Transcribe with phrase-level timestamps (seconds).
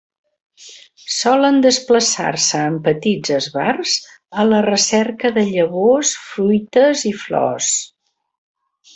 [1.15, 3.93] Solen desplaçar-se en petits esbarts
[4.43, 7.69] a la recerca de llavors, fruites i flors.